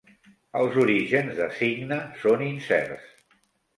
[0.61, 3.37] Els orígens de Signa són incerts.